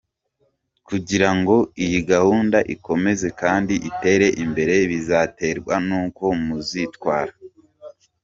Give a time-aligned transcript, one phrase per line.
[0.87, 7.33] Kugira ngo iyi gahunda ikomeze kandi itere imbere bizaterwa n’uko muzitwara.